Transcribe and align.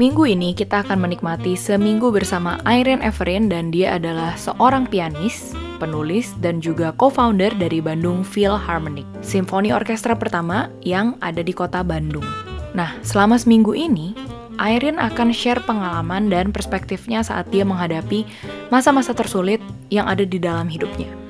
Minggu 0.00 0.24
ini 0.24 0.56
kita 0.56 0.80
akan 0.88 1.04
menikmati 1.04 1.52
seminggu 1.52 2.08
bersama 2.08 2.56
Irene 2.64 3.04
Everin 3.04 3.52
dan 3.52 3.68
dia 3.68 4.00
adalah 4.00 4.32
seorang 4.40 4.88
pianis, 4.88 5.52
penulis, 5.76 6.32
dan 6.40 6.64
juga 6.64 6.96
co-founder 6.96 7.52
dari 7.52 7.84
Bandung 7.84 8.24
Philharmonic, 8.24 9.04
simfoni 9.20 9.68
orkestra 9.68 10.16
pertama 10.16 10.72
yang 10.80 11.20
ada 11.20 11.44
di 11.44 11.52
kota 11.52 11.84
Bandung. 11.84 12.24
Nah, 12.72 12.96
selama 13.04 13.36
seminggu 13.36 13.76
ini, 13.76 14.16
Irene 14.56 14.96
akan 14.96 15.28
share 15.28 15.60
pengalaman 15.60 16.32
dan 16.32 16.56
perspektifnya 16.56 17.20
saat 17.20 17.52
dia 17.52 17.68
menghadapi 17.68 18.24
masa-masa 18.72 19.12
tersulit 19.12 19.60
yang 19.92 20.08
ada 20.08 20.24
di 20.24 20.40
dalam 20.40 20.72
hidupnya. 20.72 21.21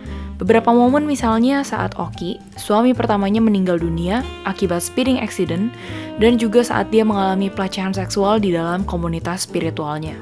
Beberapa 0.42 0.74
momen 0.74 1.06
misalnya 1.06 1.62
saat 1.62 1.94
Oki, 2.02 2.34
suami 2.58 2.98
pertamanya 2.98 3.38
meninggal 3.38 3.78
dunia 3.78 4.26
akibat 4.42 4.82
speeding 4.82 5.22
accident, 5.22 5.70
dan 6.18 6.34
juga 6.34 6.66
saat 6.66 6.90
dia 6.90 7.06
mengalami 7.06 7.46
pelecehan 7.46 7.94
seksual 7.94 8.42
di 8.42 8.50
dalam 8.50 8.82
komunitas 8.82 9.46
spiritualnya. 9.46 10.18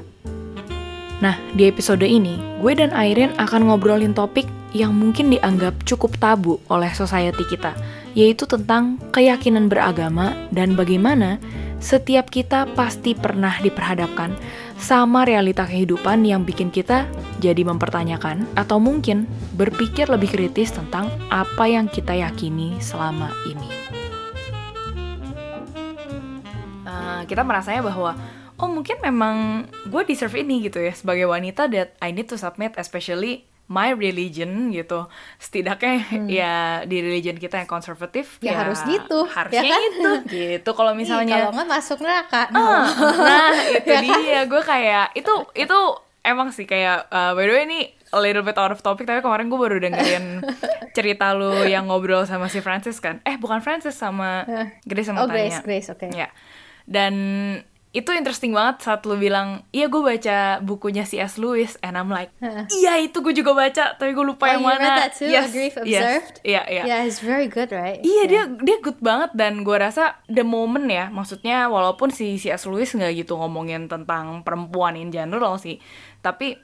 Nah, 1.25 1.41
di 1.57 1.65
episode 1.65 2.05
ini, 2.05 2.37
gue 2.61 2.69
dan 2.77 2.93
Irene 2.93 3.33
akan 3.41 3.73
ngobrolin 3.73 4.13
topik 4.13 4.45
yang 4.77 4.93
mungkin 4.93 5.33
dianggap 5.33 5.73
cukup 5.89 6.13
tabu 6.21 6.61
oleh 6.69 6.93
society 6.93 7.41
kita, 7.49 7.73
yaitu 8.13 8.45
tentang 8.45 9.01
keyakinan 9.09 9.73
beragama 9.73 10.37
dan 10.53 10.77
bagaimana 10.77 11.41
setiap 11.81 12.29
kita 12.29 12.69
pasti 12.77 13.17
pernah 13.17 13.57
diperhadapkan 13.57 14.37
sama 14.81 15.29
realita 15.29 15.69
kehidupan 15.69 16.25
yang 16.25 16.41
bikin 16.41 16.73
kita 16.73 17.05
jadi 17.37 17.61
mempertanyakan 17.61 18.49
atau 18.57 18.81
mungkin 18.81 19.29
berpikir 19.53 20.09
lebih 20.09 20.33
kritis 20.33 20.73
tentang 20.73 21.05
apa 21.29 21.69
yang 21.69 21.85
kita 21.85 22.17
yakini 22.17 22.81
selama 22.81 23.29
ini. 23.45 23.69
Uh, 26.81 27.21
kita 27.29 27.45
merasanya 27.45 27.85
bahwa 27.85 28.17
oh 28.57 28.69
mungkin 28.73 28.97
memang 29.05 29.69
gue 29.85 30.01
deserve 30.01 30.41
ini 30.41 30.65
gitu 30.65 30.81
ya 30.81 30.97
sebagai 30.97 31.29
wanita 31.29 31.69
that 31.69 31.93
I 32.01 32.09
need 32.09 32.25
to 32.33 32.37
submit 32.41 32.73
especially 32.81 33.45
my 33.71 33.95
religion 33.95 34.75
gitu. 34.75 35.07
Setidaknya 35.39 35.95
hmm. 36.03 36.27
ya 36.27 36.53
di 36.83 36.99
religion 36.99 37.39
kita 37.39 37.63
yang 37.63 37.69
konservatif 37.71 38.35
ya, 38.43 38.51
ya 38.51 38.67
harus 38.67 38.83
gitu 38.83 39.23
harusnya 39.31 39.63
ya 39.63 39.71
kan? 39.71 39.81
gitu. 39.81 40.11
Gitu. 40.41 40.69
Kalau 40.75 40.91
misalnya 40.91 41.47
kalau 41.47 41.55
nggak 41.55 41.69
masuk 41.71 41.97
neraka. 42.03 42.51
Uh, 42.51 42.83
nah 43.23 43.55
itu 43.79 43.87
ya 43.87 44.01
kan? 44.03 44.19
dia 44.19 44.39
gue 44.43 44.61
kayak 44.61 45.05
itu 45.15 45.33
itu 45.55 45.79
emang 46.27 46.51
sih 46.51 46.67
kayak 46.67 47.07
uh, 47.07 47.31
by 47.31 47.47
the 47.47 47.53
way 47.55 47.63
ini 47.63 47.79
a 48.11 48.19
little 48.19 48.43
bit 48.43 48.59
out 48.59 48.75
of 48.75 48.83
topic 48.83 49.07
tapi 49.07 49.23
kemarin 49.23 49.47
gue 49.47 49.55
baru 49.55 49.79
dengerin 49.79 50.43
cerita 50.97 51.31
lu 51.31 51.63
yang 51.63 51.87
ngobrol 51.87 52.27
sama 52.27 52.51
si 52.51 52.59
Francis 52.59 52.99
kan. 52.99 53.23
Eh 53.23 53.39
bukan 53.39 53.63
Francis 53.63 53.95
sama 53.95 54.43
Grace 54.83 55.07
sama 55.07 55.23
oh, 55.23 55.27
Tanya. 55.31 55.39
Grace 55.39 55.59
Grace 55.63 55.87
oke. 55.95 56.11
Okay. 56.11 56.27
ya. 56.27 56.27
Dan 56.83 57.15
itu 57.91 58.07
interesting 58.15 58.55
banget 58.55 58.87
saat 58.87 59.03
lu 59.03 59.19
bilang 59.19 59.67
iya 59.75 59.91
gue 59.91 59.99
baca 59.99 60.63
bukunya 60.63 61.03
C.S. 61.03 61.35
Lewis 61.35 61.75
and 61.83 61.99
I'm 61.99 62.07
like 62.07 62.31
iya 62.79 62.95
itu 63.03 63.19
gue 63.19 63.35
juga 63.35 63.51
baca 63.51 63.99
tapi 63.99 64.15
gue 64.15 64.23
lupa 64.23 64.47
oh, 64.47 64.51
yang 64.55 64.63
mana 64.63 65.03
that 65.03 65.11
too? 65.11 65.27
yes 65.27 65.51
Grief 65.51 65.75
Observed 65.75 66.39
iya 66.47 66.63
iya 66.71 66.83
yeah 66.87 66.99
it's 67.03 67.19
very 67.19 67.51
good 67.51 67.67
right 67.75 67.99
iya 67.99 68.23
yeah. 68.31 68.47
dia 68.47 68.63
dia 68.63 68.77
good 68.79 68.95
banget 69.03 69.35
dan 69.35 69.67
gue 69.67 69.75
rasa 69.75 70.23
the 70.31 70.43
moment 70.47 70.87
ya 70.87 71.11
maksudnya 71.11 71.67
walaupun 71.67 72.15
si 72.15 72.39
C.S. 72.39 72.63
Lewis 72.71 72.95
nggak 72.95 73.11
gitu 73.27 73.35
ngomongin 73.35 73.91
tentang 73.91 74.39
perempuan 74.47 74.95
in 74.95 75.11
general 75.11 75.59
sih 75.59 75.75
tapi 76.23 76.55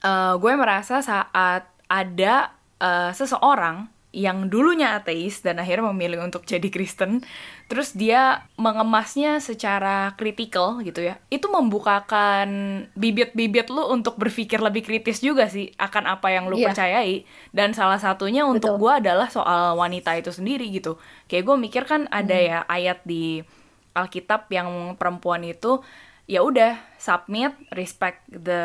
uh, 0.00 0.40
gue 0.40 0.52
merasa 0.56 1.04
saat 1.04 1.68
ada 1.92 2.56
uh, 2.80 3.12
seseorang 3.12 3.97
yang 4.08 4.48
dulunya 4.48 4.96
ateis 4.96 5.44
dan 5.44 5.60
akhirnya 5.60 5.92
memilih 5.92 6.24
untuk 6.24 6.48
jadi 6.48 6.64
Kristen, 6.72 7.20
terus 7.68 7.92
dia 7.92 8.48
mengemasnya 8.56 9.36
secara 9.36 10.16
kritikal 10.16 10.80
gitu 10.80 11.04
ya. 11.04 11.20
Itu 11.28 11.52
membukakan 11.52 12.48
bibit-bibit 12.96 13.68
lu 13.68 13.84
untuk 13.92 14.16
berpikir 14.16 14.64
lebih 14.64 14.88
kritis 14.88 15.20
juga 15.20 15.52
sih 15.52 15.76
akan 15.76 16.08
apa 16.08 16.32
yang 16.32 16.48
lu 16.48 16.56
yeah. 16.56 16.72
percayai. 16.72 17.28
Dan 17.52 17.76
salah 17.76 18.00
satunya 18.00 18.48
untuk 18.48 18.80
gue 18.80 18.92
adalah 19.04 19.28
soal 19.28 19.76
wanita 19.76 20.16
itu 20.16 20.32
sendiri 20.32 20.64
gitu. 20.72 20.96
Kayak 21.28 21.44
gue 21.52 21.56
mikir 21.60 21.82
kan 21.84 22.08
ada 22.08 22.32
hmm. 22.32 22.48
ya 22.48 22.58
ayat 22.64 23.04
di 23.04 23.44
Alkitab 23.92 24.48
yang 24.48 24.96
perempuan 24.96 25.44
itu 25.44 25.84
ya 26.24 26.40
udah 26.40 26.80
submit, 26.96 27.52
respect 27.76 28.24
the 28.32 28.64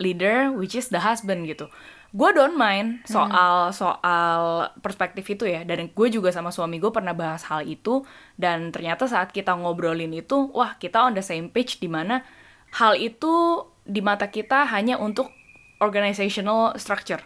leader 0.00 0.52
which 0.52 0.76
is 0.76 0.88
the 0.92 1.00
husband 1.00 1.44
gitu 1.44 1.68
gue 2.10 2.30
don't 2.34 2.58
mind 2.58 3.06
soal 3.06 3.70
hmm. 3.70 3.74
soal 3.74 4.66
perspektif 4.82 5.22
itu 5.30 5.46
ya 5.46 5.62
dan 5.62 5.86
gue 5.86 6.08
juga 6.10 6.34
sama 6.34 6.50
suami 6.50 6.82
gue 6.82 6.90
pernah 6.90 7.14
bahas 7.14 7.46
hal 7.46 7.62
itu 7.62 8.02
dan 8.34 8.74
ternyata 8.74 9.06
saat 9.06 9.30
kita 9.30 9.54
ngobrolin 9.54 10.10
itu 10.10 10.50
wah 10.50 10.74
kita 10.74 11.06
on 11.06 11.14
the 11.14 11.22
same 11.22 11.46
page 11.46 11.78
di 11.78 11.86
mana 11.86 12.26
hal 12.74 12.98
itu 12.98 13.62
di 13.86 14.02
mata 14.02 14.26
kita 14.26 14.66
hanya 14.74 14.98
untuk 14.98 15.30
organizational 15.78 16.74
structure 16.82 17.22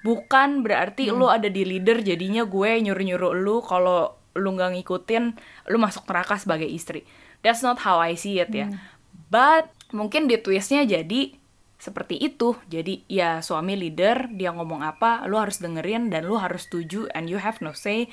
bukan 0.00 0.64
berarti 0.64 1.12
hmm. 1.12 1.16
lo 1.16 1.28
ada 1.28 1.52
di 1.52 1.68
leader 1.68 2.00
jadinya 2.00 2.48
gue 2.48 2.70
nyuruh 2.88 3.04
nyuruh 3.04 3.32
lu 3.36 3.60
kalau 3.60 4.16
lu 4.32 4.48
nggak 4.56 4.80
ngikutin 4.80 5.24
lu 5.68 5.76
masuk 5.76 6.08
neraka 6.08 6.40
sebagai 6.40 6.66
istri 6.66 7.04
that's 7.44 7.60
not 7.60 7.84
how 7.84 8.00
I 8.00 8.16
see 8.16 8.40
it 8.40 8.48
ya 8.48 8.72
hmm. 8.72 8.80
but 9.28 9.68
mungkin 9.92 10.24
di 10.24 10.40
twistnya 10.40 10.88
jadi 10.88 11.41
seperti 11.82 12.14
itu. 12.22 12.54
Jadi 12.70 13.02
ya 13.10 13.42
suami 13.42 13.74
leader, 13.74 14.30
dia 14.30 14.54
ngomong 14.54 14.86
apa, 14.86 15.26
lu 15.26 15.34
harus 15.34 15.58
dengerin 15.58 16.14
dan 16.14 16.30
lu 16.30 16.38
harus 16.38 16.70
setuju 16.70 17.10
and 17.10 17.26
you 17.26 17.42
have 17.42 17.58
no 17.58 17.74
say. 17.74 18.06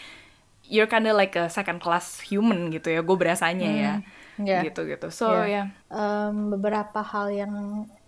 You're 0.65 0.89
kinda 0.89 1.13
like 1.13 1.37
a 1.37 1.49
second 1.53 1.81
class 1.81 2.21
human 2.25 2.73
gitu 2.73 2.89
ya, 2.89 3.05
gue 3.05 3.17
berasanya 3.17 3.69
ya. 3.69 3.93
hmm. 4.01 4.05
ya 4.05 4.17
yeah. 4.43 4.63
gitu 4.63 4.87
gitu 4.87 5.07
so 5.11 5.31
ya 5.31 5.35
yeah. 5.35 5.47
yeah. 5.47 5.65
um, 5.91 6.53
beberapa 6.55 7.03
hal 7.03 7.27
yang 7.31 7.53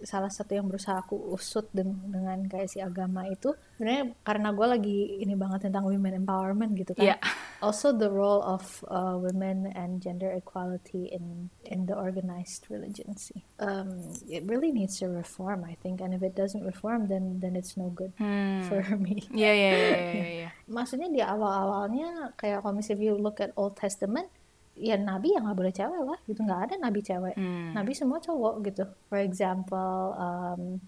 salah 0.01 0.33
satu 0.33 0.57
yang 0.57 0.65
berusaha 0.65 0.97
aku 0.97 1.13
usut 1.33 1.69
dengan, 1.69 2.01
dengan 2.09 2.39
kayak 2.49 2.73
si 2.73 2.81
agama 2.81 3.27
itu 3.29 3.53
sebenarnya 3.77 4.17
karena 4.25 4.49
gue 4.49 4.67
lagi 4.67 4.99
ini 5.21 5.33
banget 5.37 5.69
tentang 5.69 5.85
women 5.85 6.25
empowerment 6.25 6.73
gitu 6.73 6.97
kan 6.97 7.15
yeah. 7.15 7.19
also 7.61 7.93
the 7.93 8.09
role 8.09 8.41
of 8.41 8.81
uh, 8.89 9.13
women 9.17 9.69
and 9.77 10.01
gender 10.01 10.33
equality 10.33 11.13
in 11.13 11.53
in 11.69 11.85
the 11.85 11.93
organized 11.93 12.65
religion 12.73 13.13
sih 13.13 13.45
um, 13.61 14.01
it 14.25 14.41
really 14.49 14.73
needs 14.73 14.97
to 14.97 15.09
reform 15.09 15.61
I 15.65 15.77
think 15.79 16.01
and 16.01 16.17
if 16.17 16.25
it 16.25 16.33
doesn't 16.33 16.65
reform 16.65 17.05
then 17.05 17.37
then 17.37 17.53
it's 17.53 17.77
no 17.77 17.93
good 17.93 18.13
hmm. 18.17 18.65
for 18.65 18.81
me 19.03 19.25
yeah 19.29 19.53
yeah 19.53 19.73
yeah 19.73 19.89
yeah, 19.89 20.13
yeah, 20.13 20.31
yeah. 20.47 20.51
maksudnya 20.65 21.09
di 21.13 21.21
awal 21.21 21.69
awalnya 21.69 22.33
kayak 22.37 22.65
kalau 22.65 22.73
misalnya 22.73 23.13
you 23.13 23.15
look 23.17 23.37
at 23.37 23.53
Old 23.53 23.77
Testament 23.77 24.29
ya 24.75 24.95
nabi 24.95 25.35
yang 25.35 25.45
nggak 25.45 25.59
boleh 25.59 25.73
cewek 25.73 26.01
lah 26.01 26.19
gitu 26.25 26.41
nggak 26.41 26.61
ada 26.69 26.75
nabi 26.79 26.99
cewek 27.03 27.35
hmm. 27.35 27.75
nabi 27.75 27.91
semua 27.91 28.19
cowok 28.23 28.55
gitu 28.65 28.83
for 29.11 29.19
example 29.19 30.15
um, 30.15 30.79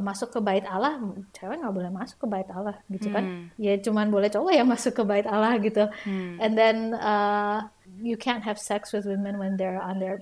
masuk 0.00 0.32
ke 0.32 0.40
bait 0.40 0.64
Allah 0.64 0.96
cewek 1.36 1.60
nggak 1.60 1.74
boleh 1.76 1.90
masuk 1.92 2.24
ke 2.24 2.26
bait 2.26 2.48
Allah 2.48 2.76
gitu 2.88 3.08
kan 3.12 3.24
hmm. 3.24 3.44
ya 3.60 3.76
cuman 3.80 4.08
boleh 4.08 4.28
cowok 4.32 4.52
yang 4.52 4.68
masuk 4.74 4.92
ke 4.96 5.02
bait 5.04 5.26
Allah 5.28 5.56
gitu 5.60 5.84
hmm. 6.08 6.40
and 6.40 6.56
then 6.56 6.96
uh, 6.96 7.68
you 8.00 8.16
can't 8.16 8.42
have 8.44 8.56
sex 8.56 8.92
with 8.92 9.04
women 9.04 9.36
when 9.36 9.56
they're 9.56 9.80
on 9.80 10.00
their 10.00 10.20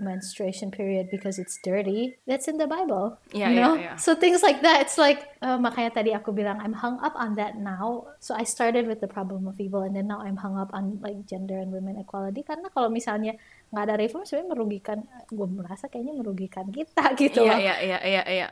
menstruation 0.00 0.70
period 0.70 1.08
because 1.10 1.38
it's 1.38 1.58
dirty. 1.62 2.16
That's 2.26 2.48
in 2.48 2.56
the 2.56 2.66
Bible. 2.66 3.18
Yeah, 3.32 3.50
you 3.50 3.60
know? 3.60 3.74
yeah, 3.74 3.94
yeah. 3.94 3.96
So 3.96 4.14
things 4.14 4.42
like 4.42 4.62
that. 4.62 4.82
It's 4.84 4.98
like 4.98 5.24
uh, 5.42 5.58
makanya 5.58 6.00
tadi 6.02 6.10
aku 6.12 6.32
bilang 6.32 6.60
I'm 6.60 6.76
hung 6.76 7.00
up 7.00 7.16
on 7.16 7.36
that 7.36 7.56
now. 7.56 8.16
So 8.20 8.36
I 8.36 8.44
started 8.44 8.86
with 8.86 9.00
the 9.00 9.10
problem 9.10 9.46
of 9.46 9.56
evil 9.60 9.82
and 9.82 9.96
then 9.96 10.08
now 10.08 10.20
I'm 10.20 10.36
hung 10.36 10.56
up 10.56 10.70
on 10.72 11.00
like 11.00 11.24
gender 11.26 11.58
and 11.58 11.72
women 11.72 12.00
equality 12.00 12.44
karena 12.44 12.68
kalau 12.72 12.92
misalnya 12.92 13.36
nggak 13.66 13.82
ada 13.82 13.96
reform 13.98 14.22
sebenarnya 14.22 14.50
merugikan 14.54 14.98
gue 15.26 15.48
merasa 15.50 15.90
kayaknya 15.90 16.14
merugikan 16.14 16.70
kita 16.70 17.02
gitu 17.20 17.42
iya 17.42 17.58
iya 17.58 17.76
iya 17.82 17.98
iya 17.98 18.22
iya 18.22 18.48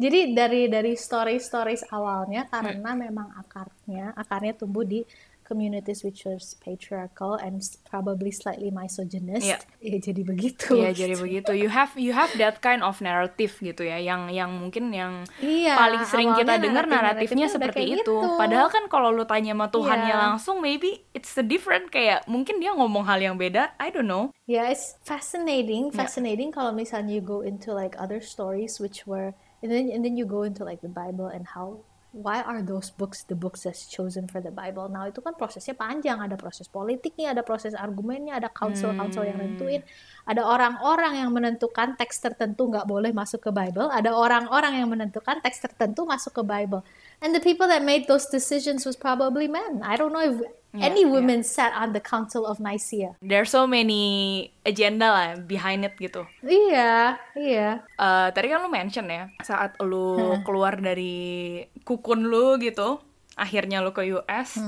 jadi 0.00 0.32
dari 0.32 0.72
dari 0.72 0.96
story 0.96 1.36
stories 1.36 1.84
awalnya 1.92 2.48
karena 2.48 2.96
hmm. 2.96 3.00
memang 3.04 3.28
akarnya 3.36 4.16
akarnya 4.16 4.56
tumbuh 4.56 4.88
di 4.88 5.04
communities 5.44 6.02
which 6.02 6.24
was 6.24 6.56
patriarchal 6.58 7.36
and 7.36 7.60
probably 7.86 8.32
slightly 8.32 8.72
misogynist 8.72 9.44
yeah. 9.44 9.60
ya 9.84 10.00
jadi 10.00 10.24
begitu 10.24 10.80
ya 10.80 10.90
jadi 10.90 11.14
begitu 11.20 11.52
you 11.52 11.68
have 11.68 11.92
you 12.00 12.16
have 12.16 12.32
that 12.40 12.58
kind 12.64 12.80
of 12.80 12.98
narrative 13.04 13.52
gitu 13.60 13.84
ya 13.84 14.00
yang 14.00 14.32
yang 14.32 14.50
mungkin 14.50 14.90
yang 14.90 15.28
iya, 15.44 15.76
paling 15.76 16.02
sering 16.08 16.32
kita 16.34 16.56
dengar 16.58 16.88
naratifnya 16.88 17.46
seperti 17.46 18.00
itu 18.00 18.02
gitu. 18.02 18.36
padahal 18.40 18.72
kan 18.72 18.88
kalau 18.88 19.12
lu 19.12 19.28
tanya 19.28 19.52
sama 19.52 19.68
Tuhannya 19.68 20.14
yeah. 20.16 20.24
langsung 20.32 20.64
maybe 20.64 21.04
it's 21.12 21.36
a 21.36 21.44
different 21.44 21.92
kayak 21.92 22.24
mungkin 22.24 22.58
dia 22.58 22.72
ngomong 22.72 23.04
hal 23.04 23.20
yang 23.20 23.36
beda 23.36 23.76
I 23.76 23.92
don't 23.92 24.08
know 24.08 24.32
yeah 24.48 24.72
it's 24.72 24.96
fascinating 25.04 25.92
fascinating 25.92 26.50
yeah. 26.50 26.56
kalau 26.56 26.72
misalnya 26.72 27.20
you 27.20 27.22
go 27.22 27.44
into 27.44 27.76
like 27.76 27.94
other 28.00 28.18
stories 28.24 28.80
which 28.80 29.04
were 29.04 29.36
and 29.60 29.68
then 29.68 29.92
and 29.92 30.00
then 30.02 30.16
you 30.16 30.24
go 30.24 30.42
into 30.42 30.64
like 30.64 30.80
the 30.80 30.90
Bible 30.90 31.28
and 31.28 31.44
how 31.52 31.84
why 32.14 32.46
are 32.46 32.62
those 32.62 32.94
books 32.94 33.26
the 33.26 33.34
books 33.34 33.66
that's 33.66 33.90
chosen 33.90 34.30
for 34.30 34.38
the 34.38 34.54
Bible? 34.54 34.86
Nah 34.86 35.10
itu 35.10 35.18
kan 35.18 35.34
prosesnya 35.34 35.74
panjang, 35.74 36.22
ada 36.22 36.38
proses 36.38 36.70
politiknya, 36.70 37.34
ada 37.34 37.42
proses 37.42 37.74
argumennya, 37.74 38.38
ada 38.38 38.46
council-council 38.54 39.26
yang 39.26 39.42
hmm. 39.42 39.58
nentuin, 39.58 39.82
ada 40.22 40.46
orang-orang 40.46 41.18
yang 41.18 41.34
menentukan 41.34 41.98
teks 41.98 42.22
tertentu 42.22 42.70
nggak 42.70 42.86
boleh 42.86 43.10
masuk 43.10 43.42
ke 43.42 43.50
Bible, 43.50 43.90
ada 43.90 44.14
orang-orang 44.14 44.78
yang 44.78 44.88
menentukan 44.94 45.42
teks 45.42 45.58
tertentu 45.58 46.06
masuk 46.06 46.38
ke 46.38 46.42
Bible. 46.46 46.86
And 47.18 47.34
the 47.34 47.42
people 47.42 47.66
that 47.66 47.82
made 47.82 48.06
those 48.06 48.30
decisions 48.30 48.86
was 48.86 48.94
probably 48.94 49.50
men. 49.50 49.82
I 49.82 49.98
don't 49.98 50.14
know 50.14 50.22
if 50.22 50.38
Yeah, 50.74 50.90
Any 50.90 51.06
women 51.06 51.46
sat 51.46 51.70
on 51.78 51.94
the 51.94 52.02
Council 52.02 52.42
of 52.50 52.58
Nicaea. 52.58 53.14
There's 53.22 53.54
so 53.54 53.62
many 53.62 54.50
agenda 54.66 55.06
lah 55.06 55.28
behind 55.38 55.86
it 55.86 55.94
gitu. 56.02 56.26
Iya, 56.42 57.14
iya. 57.38 57.86
Eh, 57.94 58.28
tadi 58.34 58.50
kan 58.50 58.58
lu 58.58 58.66
mention 58.66 59.06
ya 59.06 59.30
saat 59.38 59.78
lu 59.78 60.18
keluar 60.42 60.74
dari 60.82 61.62
kukun 61.86 62.26
lu 62.26 62.58
gitu, 62.58 62.98
akhirnya 63.38 63.86
lu 63.86 63.94
ke 63.94 64.02
US, 64.18 64.58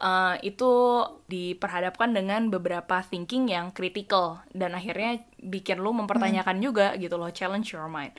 eh, 0.00 0.34
itu 0.40 0.72
diperhadapkan 1.28 2.16
dengan 2.16 2.48
beberapa 2.48 3.04
thinking 3.04 3.52
yang 3.52 3.76
critical 3.76 4.40
dan 4.56 4.72
akhirnya 4.72 5.20
bikin 5.36 5.84
lu 5.84 5.92
mempertanyakan 5.92 6.64
juga 6.64 6.96
gitu 6.96 7.20
loh, 7.20 7.28
challenge 7.28 7.76
your 7.76 7.92
mind. 7.92 8.16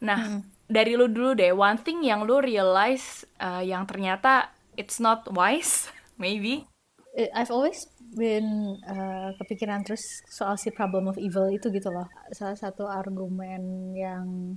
Nah, 0.00 0.40
dari 0.64 0.96
lu 0.96 1.12
dulu 1.12 1.36
deh, 1.36 1.52
one 1.52 1.76
thing 1.76 2.00
yang 2.00 2.24
lu 2.24 2.40
realize 2.40 3.28
eh, 3.36 3.68
yang 3.68 3.84
ternyata 3.84 4.48
it's 4.80 4.96
not 4.96 5.28
wise, 5.28 5.92
maybe. 6.20 6.68
Eh, 7.16 7.26
I've 7.34 7.50
always 7.50 7.80
been 8.14 8.78
uh, 8.86 9.34
kepikiran 9.42 9.82
terus 9.82 10.04
soal 10.30 10.54
si 10.54 10.70
problem 10.70 11.10
of 11.10 11.18
evil 11.18 11.50
itu 11.50 11.72
gitu 11.74 11.90
loh. 11.90 12.06
Salah 12.30 12.54
satu 12.54 12.86
argumen 12.86 13.96
yang 13.98 14.54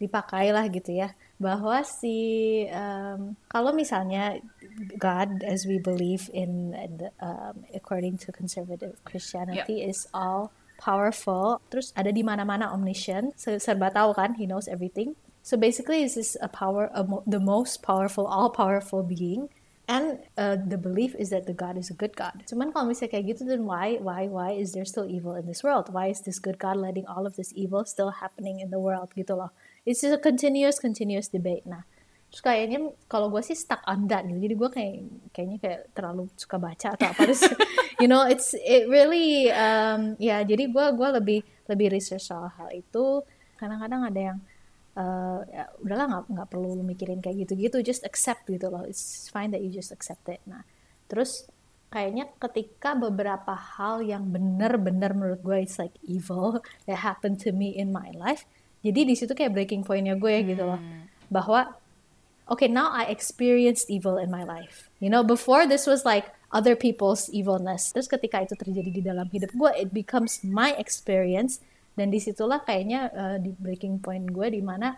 dipakai 0.00 0.48
lah 0.48 0.64
gitu 0.72 0.96
ya 0.96 1.12
bahwa 1.36 1.84
si 1.84 2.64
um, 2.72 3.36
kalau 3.52 3.76
misalnya 3.76 4.40
God 4.96 5.44
as 5.44 5.68
we 5.68 5.76
believe 5.76 6.32
in 6.32 6.72
the, 6.72 7.12
um, 7.20 7.68
according 7.76 8.16
to 8.24 8.32
conservative 8.32 8.96
Christianity 9.04 9.84
is 9.84 10.08
all 10.16 10.48
powerful 10.80 11.60
terus 11.68 11.92
ada 11.92 12.08
di 12.08 12.24
mana-mana 12.24 12.72
omniscient 12.72 13.36
se- 13.36 13.60
serba 13.60 13.92
tahu 13.92 14.16
kan 14.16 14.40
he 14.40 14.48
knows 14.48 14.64
everything 14.72 15.12
so 15.44 15.60
basically 15.60 16.00
this 16.00 16.16
is 16.16 16.32
a 16.40 16.48
power 16.48 16.88
a 16.96 17.04
mo- 17.04 17.20
the 17.28 17.36
most 17.36 17.84
powerful 17.84 18.24
all 18.24 18.48
powerful 18.48 19.04
being 19.04 19.52
and 19.90 20.22
uh, 20.38 20.54
the 20.54 20.78
belief 20.78 21.18
is 21.18 21.34
that 21.34 21.50
the 21.50 21.52
God 21.52 21.76
is 21.76 21.90
a 21.90 21.96
good 21.98 22.14
God. 22.14 22.46
Cuman 22.46 22.70
kalau 22.70 22.94
misalnya 22.94 23.18
kayak 23.18 23.34
gitu, 23.34 23.42
then 23.42 23.66
why, 23.66 23.98
why, 23.98 24.30
why 24.30 24.54
is 24.54 24.70
there 24.70 24.86
still 24.86 25.04
evil 25.04 25.34
in 25.34 25.50
this 25.50 25.66
world? 25.66 25.90
Why 25.90 26.14
is 26.14 26.22
this 26.22 26.38
good 26.38 26.62
God 26.62 26.78
letting 26.78 27.10
all 27.10 27.26
of 27.26 27.34
this 27.34 27.50
evil 27.58 27.82
still 27.82 28.22
happening 28.22 28.62
in 28.62 28.70
the 28.70 28.78
world 28.78 29.10
gitu 29.18 29.34
loh? 29.34 29.50
It's 29.82 30.06
just 30.06 30.14
a 30.14 30.22
continuous, 30.22 30.78
continuous 30.78 31.26
debate. 31.26 31.66
Nah, 31.66 31.82
terus 32.30 32.38
kayaknya 32.38 32.94
kalau 33.10 33.34
gue 33.34 33.42
sih 33.42 33.58
stuck 33.58 33.82
on 33.90 34.06
that 34.06 34.30
gitu. 34.30 34.38
Jadi 34.38 34.54
gue 34.54 34.70
kayak 34.70 34.94
kayaknya 35.34 35.58
kayak 35.58 35.80
terlalu 35.90 36.30
suka 36.38 36.56
baca 36.62 36.94
atau 36.94 37.10
apa 37.10 37.20
terus, 37.26 37.42
you 38.02 38.06
know, 38.06 38.22
it's 38.22 38.54
it 38.54 38.86
really, 38.86 39.50
um, 39.50 40.14
ya 40.22 40.46
jadi 40.46 40.70
gue 40.70 40.86
gue 40.94 41.08
lebih 41.18 41.40
lebih 41.66 41.90
research 41.90 42.30
soal 42.30 42.46
hal 42.46 42.70
itu. 42.70 43.26
Kadang-kadang 43.58 44.06
ada 44.06 44.20
yang 44.22 44.38
uh, 44.96 45.44
ya 45.46 45.64
udahlah 45.82 46.06
nggak 46.08 46.24
nggak 46.32 46.48
perlu 46.48 46.78
lu 46.78 46.84
mikirin 46.86 47.20
kayak 47.20 47.46
gitu-gitu 47.46 47.82
just 47.84 48.02
accept 48.02 48.46
gitu 48.48 48.70
loh. 48.72 48.86
It's 48.86 49.28
fine 49.30 49.50
that 49.54 49.62
you 49.62 49.70
just 49.70 49.90
accept 49.94 50.26
it. 50.30 50.40
Nah 50.46 50.62
terus 51.10 51.46
kayaknya 51.90 52.30
ketika 52.38 52.94
beberapa 52.94 53.50
hal 53.50 53.98
yang 54.00 54.30
benar-benar 54.30 55.10
menurut 55.10 55.42
gue 55.42 55.58
it's 55.66 55.74
like 55.76 55.94
evil 56.06 56.62
that 56.86 57.02
happened 57.02 57.42
to 57.42 57.50
me 57.50 57.74
in 57.74 57.90
my 57.90 58.14
life 58.14 58.46
jadi 58.80 59.00
di 59.04 59.14
situ 59.16 59.32
kayak 59.36 59.52
breaking 59.52 59.84
pointnya 59.84 60.16
gue 60.16 60.34
gitu 60.44 60.64
loh. 60.64 60.80
Bahwa 61.28 61.76
okay 62.48 62.66
now 62.68 62.88
I 62.90 63.12
experienced 63.12 63.92
evil 63.92 64.16
in 64.16 64.32
my 64.32 64.42
life. 64.42 64.88
You 64.98 65.12
know 65.12 65.20
before 65.20 65.68
this 65.68 65.84
was 65.84 66.08
like 66.08 66.32
other 66.50 66.74
people's 66.74 67.28
evilness. 67.30 67.92
Terus 67.92 68.08
ketika 68.08 68.40
itu 68.40 68.56
terjadi 68.56 68.90
di 68.90 69.02
dalam 69.04 69.28
hidup 69.28 69.52
gue 69.52 69.70
it 69.76 69.92
becomes 69.92 70.40
my 70.40 70.72
experience 70.80 71.60
dan 72.00 72.08
di 72.08 72.16
situlah 72.16 72.64
kayaknya 72.64 73.12
uh, 73.12 73.36
di 73.36 73.52
breaking 73.52 74.00
point 74.00 74.24
gue 74.24 74.56
di 74.56 74.64
mana 74.64 74.96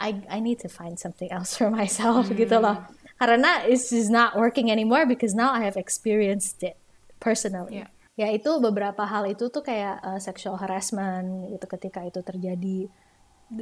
I 0.00 0.24
I 0.32 0.38
need 0.40 0.64
to 0.64 0.72
find 0.72 0.96
something 0.96 1.28
else 1.28 1.52
for 1.60 1.68
myself 1.68 2.32
gitu 2.32 2.56
loh. 2.56 2.88
Karena 3.20 3.68
it's 3.68 3.92
just 3.92 4.08
not 4.08 4.32
working 4.34 4.72
anymore 4.72 5.04
because 5.04 5.36
now 5.36 5.52
I 5.52 5.60
have 5.68 5.76
experienced 5.76 6.64
it 6.64 6.80
personally. 7.20 7.84
Yeah. 7.84 7.92
ya 8.12 8.28
itu 8.28 8.60
beberapa 8.60 9.08
hal 9.08 9.24
itu 9.24 9.48
tuh 9.48 9.64
kayak 9.64 10.00
uh, 10.04 10.20
sexual 10.20 10.56
harassment 10.56 11.52
gitu 11.52 11.68
ketika 11.68 12.00
itu 12.08 12.24
terjadi. 12.24 12.88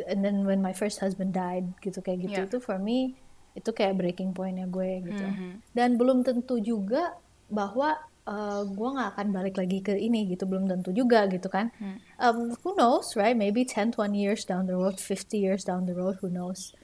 And 0.07 0.23
then 0.23 0.47
when 0.47 0.63
my 0.63 0.71
first 0.71 1.03
husband 1.03 1.35
died 1.35 1.75
gitu 1.83 1.99
kayak 1.99 2.31
gitu. 2.31 2.39
Yeah. 2.39 2.47
itu 2.47 2.63
for 2.63 2.79
me 2.79 3.19
itu 3.59 3.75
kayak 3.75 3.99
breaking 3.99 4.31
pointnya 4.31 4.71
gue 4.71 5.11
gitu. 5.11 5.27
Dan 5.75 5.99
belum 5.99 6.23
tentu 6.23 6.63
juga 6.63 7.19
bahwa 7.51 7.99
uh, 8.27 8.63
gue 8.67 8.89
nggak 8.97 9.09
akan 9.17 9.27
balik 9.33 9.57
lagi 9.57 9.81
ke 9.81 9.97
ini 9.97 10.29
gitu 10.29 10.45
belum 10.45 10.69
tentu 10.69 10.93
juga 10.93 11.25
gitu 11.31 11.49
kan. 11.49 11.73
Um, 12.21 12.53
who 12.65 12.77
knows 12.77 13.17
right? 13.17 13.37
Maybe 13.37 13.65
10 13.65 13.97
20 13.97 14.17
years 14.17 14.43
down 14.45 14.69
the 14.69 14.77
road 14.77 15.01
50 15.01 15.39
years 15.39 15.63
down 15.65 15.89
the 15.89 15.97
road 15.97 16.19
who 16.21 16.29
knows. 16.29 16.75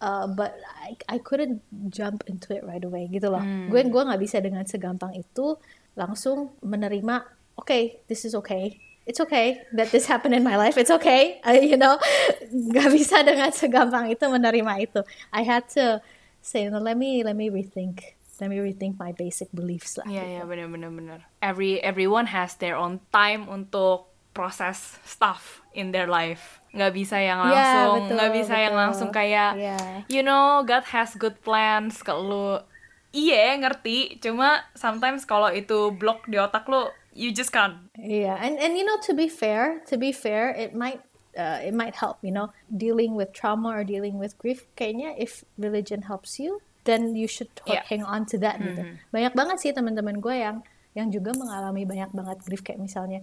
Uh, 0.00 0.24
but 0.24 0.56
I, 0.80 0.96
I 1.12 1.18
couldn't 1.20 1.60
jump 1.92 2.24
into 2.24 2.56
it 2.56 2.64
right 2.64 2.80
away 2.80 3.04
gitu 3.12 3.28
loh. 3.28 3.44
Gue 3.68 3.84
gue 3.84 4.02
nggak 4.02 4.20
bisa 4.20 4.40
dengan 4.40 4.64
segampang 4.64 5.12
itu 5.12 5.60
langsung 5.92 6.56
menerima, 6.64 7.20
okay, 7.60 8.00
this 8.08 8.24
is 8.24 8.32
okay, 8.32 8.80
it's 9.04 9.20
okay 9.20 9.60
that 9.76 9.92
this 9.92 10.06
happened 10.08 10.32
in 10.32 10.40
my 10.40 10.56
life, 10.56 10.78
it's 10.80 10.90
okay, 10.90 11.40
I, 11.44 11.60
you 11.60 11.76
know, 11.76 12.00
nggak 12.72 12.88
bisa 12.96 13.20
dengan 13.20 13.52
segampang 13.52 14.08
itu 14.08 14.24
menerima 14.24 14.72
itu. 14.80 15.00
I 15.34 15.42
had 15.44 15.68
to 15.76 16.00
say, 16.40 16.64
no, 16.72 16.80
let 16.80 16.96
me 16.96 17.20
let 17.20 17.36
me 17.36 17.52
rethink, 17.52 18.16
let 18.40 18.48
me 18.48 18.58
rethink 18.58 18.96
my 18.96 19.12
basic 19.12 19.52
beliefs 19.52 20.00
lah. 20.00 20.08
Iya 20.08 20.24
iya 20.24 20.42
benar 20.48 20.66
benar 20.72 20.90
benar. 20.90 21.18
Every 21.44 21.78
everyone 21.84 22.32
has 22.32 22.56
their 22.56 22.74
own 22.74 23.04
time 23.12 23.46
untuk 23.46 24.08
proses 24.32 24.96
stuff 25.04 25.60
in 25.76 25.92
their 25.92 26.08
life. 26.08 26.58
Nggak 26.70 26.92
bisa 26.94 27.18
yang 27.18 27.42
Iya, 27.42 27.50
langsung, 27.50 27.92
betul, 27.98 28.14
nggak 28.16 28.32
bisa 28.32 28.54
yang 28.56 28.72
betul. 28.72 28.82
langsung 28.82 29.08
kayak 29.10 29.50
Iya. 29.58 29.78
you 30.08 30.22
know 30.22 30.62
God 30.64 30.86
has 30.88 31.12
good 31.14 31.36
plans 31.42 32.00
ke 32.00 32.14
lu. 32.14 32.62
Iya 33.10 33.58
ngerti, 33.58 34.22
cuma 34.22 34.62
sometimes 34.78 35.26
kalau 35.26 35.50
itu 35.50 35.90
block 35.98 36.30
di 36.30 36.38
otak 36.38 36.70
lu, 36.70 36.86
you 37.10 37.34
just 37.34 37.50
can't. 37.50 37.90
Yeah, 37.98 38.38
and 38.38 38.54
and 38.54 38.78
you 38.78 38.86
know 38.86 39.02
to 39.02 39.12
be 39.18 39.26
fair, 39.26 39.82
to 39.90 39.98
be 39.98 40.14
fair, 40.14 40.54
it 40.54 40.78
might 40.78 41.02
uh, 41.34 41.58
it 41.58 41.74
might 41.74 41.98
help, 41.98 42.22
you 42.22 42.30
know, 42.30 42.54
dealing 42.70 43.18
with 43.18 43.34
trauma 43.34 43.74
or 43.74 43.82
dealing 43.82 44.14
with 44.14 44.38
grief. 44.38 44.70
Kayaknya 44.78 45.18
if 45.18 45.42
religion 45.58 46.06
helps 46.06 46.38
you, 46.38 46.62
then 46.84 47.12
you 47.12 47.28
should 47.28 47.50
ho- 47.64 47.76
Yeah. 47.76 47.84
hang 47.86 48.02
on 48.02 48.24
to 48.26 48.36
that 48.38 48.56
gitu. 48.58 48.82
Banyak 49.10 49.32
banget 49.32 49.56
sih 49.60 49.70
teman-teman 49.70 50.18
gue 50.18 50.34
yang 50.34 50.56
yang 50.96 51.06
juga 51.08 51.30
mengalami 51.32 51.86
banyak 51.86 52.10
banget 52.10 52.38
grief 52.42 52.60
kayak 52.60 52.82
misalnya 52.82 53.22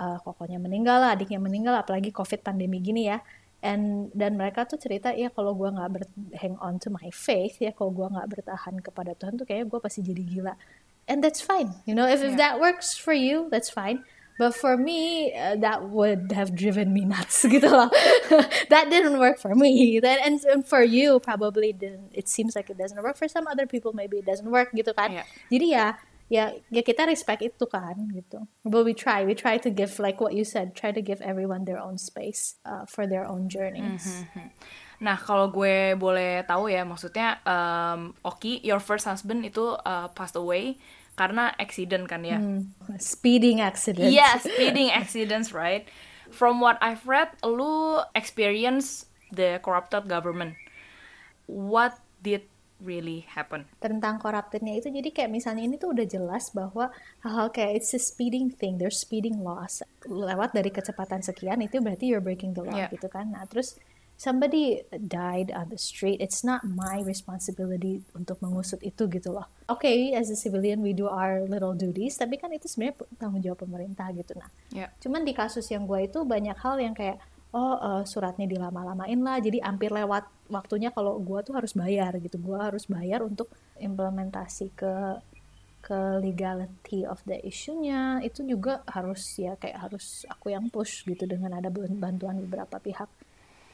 uh, 0.00 0.16
kokonya 0.20 0.56
meninggal 0.56 0.96
lah, 0.96 1.12
adiknya 1.12 1.36
meninggal, 1.36 1.76
apalagi 1.76 2.08
covid 2.08 2.40
pandemi 2.40 2.80
gini 2.80 3.06
ya. 3.06 3.20
And 3.62 4.10
dan 4.10 4.34
mereka 4.34 4.66
tuh 4.66 4.74
cerita 4.74 5.14
ya 5.14 5.30
kalau 5.30 5.54
gue 5.54 5.70
nggak 5.70 5.90
ber- 5.92 6.10
hang 6.34 6.58
on 6.58 6.82
to 6.82 6.90
my 6.90 7.12
faith 7.14 7.62
ya 7.62 7.70
kalau 7.70 7.94
gue 7.94 8.06
nggak 8.10 8.26
bertahan 8.26 8.74
kepada 8.80 9.14
Tuhan 9.14 9.38
tuh 9.38 9.46
kayaknya 9.46 9.70
gue 9.70 9.80
pasti 9.80 10.00
jadi 10.02 10.22
gila. 10.22 10.54
And 11.06 11.18
that's 11.18 11.42
fine, 11.42 11.74
you 11.82 11.94
know. 11.94 12.06
If, 12.06 12.22
if 12.22 12.38
that 12.38 12.58
works 12.58 12.94
for 12.94 13.10
you, 13.14 13.50
that's 13.50 13.70
fine. 13.70 14.06
But 14.42 14.58
for 14.58 14.74
me, 14.74 15.30
uh, 15.30 15.54
that 15.62 15.86
would 15.94 16.34
have 16.34 16.50
driven 16.50 16.90
me 16.90 17.06
nuts 17.14 17.46
gitu 17.46 17.70
loh. 17.70 17.86
that 18.74 18.90
didn't 18.90 19.22
work 19.22 19.38
for 19.38 19.54
me. 19.54 20.02
That 20.02 20.18
and, 20.26 20.42
and 20.50 20.66
for 20.66 20.82
you 20.82 21.22
probably 21.22 21.70
didn't. 21.70 22.10
It 22.10 22.26
seems 22.26 22.58
like 22.58 22.66
it 22.66 22.74
doesn't 22.74 22.98
work 22.98 23.14
for 23.14 23.30
some 23.30 23.46
other 23.46 23.70
people. 23.70 23.94
Maybe 23.94 24.18
it 24.18 24.26
doesn't 24.26 24.50
work 24.50 24.74
gitu 24.74 24.90
kan. 24.98 25.14
Iya. 25.14 25.24
Jadi 25.46 25.66
ya 25.70 25.86
ya 26.26 26.44
ya 26.74 26.82
kita 26.82 27.06
respect 27.06 27.46
itu 27.46 27.70
kan 27.70 27.94
gitu. 28.10 28.42
But 28.66 28.82
we 28.82 28.98
try, 28.98 29.22
we 29.22 29.38
try 29.38 29.62
to 29.62 29.70
give 29.70 30.02
like 30.02 30.18
what 30.18 30.34
you 30.34 30.42
said, 30.42 30.74
try 30.74 30.90
to 30.90 30.98
give 30.98 31.22
everyone 31.22 31.62
their 31.62 31.78
own 31.78 31.94
space 32.02 32.58
uh, 32.66 32.82
for 32.90 33.06
their 33.06 33.22
own 33.22 33.46
journeys. 33.46 34.26
Nah, 35.02 35.18
kalau 35.18 35.50
gue 35.54 35.98
boleh 35.98 36.46
tahu 36.46 36.70
ya, 36.70 36.82
maksudnya 36.86 37.42
um, 37.46 38.14
Oki, 38.26 38.62
your 38.62 38.78
first 38.78 39.06
husband 39.06 39.42
itu 39.46 39.74
uh, 39.86 40.10
passed 40.14 40.38
away 40.38 40.78
karena 41.14 41.52
accident 41.56 42.08
kan 42.08 42.22
ya? 42.22 42.40
Hmm. 42.40 42.72
Speeding 42.96 43.60
accident. 43.60 44.08
Yeah, 44.08 44.40
speeding 44.44 44.88
accidents, 44.88 45.52
right? 45.52 45.84
From 46.28 46.58
what 46.58 46.80
I've 46.80 47.04
read, 47.04 47.28
lu 47.44 48.00
experience 48.16 49.04
the 49.28 49.60
corrupted 49.60 50.08
government. 50.08 50.56
What 51.44 52.00
did 52.18 52.48
really 52.80 53.22
happen? 53.30 53.70
tentang 53.78 54.18
corruptednya 54.18 54.74
itu 54.74 54.90
jadi 54.90 55.06
kayak 55.14 55.30
misalnya 55.30 55.62
ini 55.62 55.78
tuh 55.78 55.94
udah 55.94 56.02
jelas 56.02 56.50
bahwa 56.50 56.90
hal-hal 57.22 57.54
kayak 57.54 57.78
it's 57.78 57.94
a 57.94 58.00
speeding 58.02 58.50
thing 58.50 58.74
there's 58.74 58.98
speeding 58.98 59.38
laws 59.38 59.86
lewat 60.02 60.50
dari 60.50 60.66
kecepatan 60.66 61.22
sekian 61.22 61.62
itu 61.62 61.78
berarti 61.78 62.10
you're 62.10 62.18
breaking 62.18 62.58
the 62.58 62.64
law 62.66 62.74
Yeah. 62.74 62.90
gitu 62.90 63.06
kan 63.06 63.30
nah 63.30 63.46
terus 63.46 63.78
somebody 64.22 64.86
died 64.94 65.50
on 65.50 65.66
the 65.74 65.80
street 65.80 66.22
it's 66.22 66.46
not 66.46 66.62
my 66.62 67.02
responsibility 67.02 68.06
untuk 68.14 68.38
mengusut 68.38 68.78
itu 68.86 69.10
gitu 69.10 69.34
loh. 69.34 69.50
Oke 69.66 70.14
as 70.14 70.30
a 70.30 70.38
civilian 70.38 70.78
we 70.78 70.94
do 70.94 71.10
our 71.10 71.42
little 71.50 71.74
duties 71.74 72.14
tapi 72.14 72.38
kan 72.38 72.54
itu 72.54 72.70
sebenarnya 72.70 73.02
tanggung 73.18 73.42
jawab 73.42 73.66
pemerintah 73.66 74.14
gitu. 74.14 74.38
Nah 74.38 74.46
Ya. 74.70 74.94
Cuman 75.02 75.26
di 75.26 75.34
kasus 75.34 75.66
yang 75.74 75.90
gue 75.90 76.06
itu 76.06 76.22
banyak 76.22 76.54
hal 76.54 76.78
yang 76.78 76.94
kayak 76.94 77.18
oh 77.50 77.74
eh, 77.76 78.02
suratnya 78.06 78.46
dilama-lamain 78.46 79.18
lah 79.18 79.42
jadi 79.42 79.58
hampir 79.66 79.90
lewat 79.90 80.24
waktunya 80.46 80.94
kalau 80.94 81.18
gue 81.18 81.42
tuh 81.42 81.58
harus 81.58 81.74
bayar 81.74 82.14
gitu. 82.22 82.38
Gue 82.38 82.62
harus 82.62 82.86
bayar 82.86 83.26
untuk 83.26 83.50
implementasi 83.82 84.70
ke 84.78 85.18
ke 85.82 85.98
legality 86.22 87.02
of 87.02 87.18
the 87.26 87.42
issue-nya. 87.42 88.22
Itu 88.22 88.46
juga 88.46 88.86
harus 88.86 89.34
ya 89.34 89.58
kayak 89.58 89.90
harus 89.90 90.22
aku 90.30 90.54
yang 90.54 90.70
push 90.70 91.02
gitu 91.10 91.26
dengan 91.26 91.58
ada 91.58 91.74
ban- 91.74 91.98
bantuan 91.98 92.38
beberapa 92.38 92.78
pihak 92.78 93.10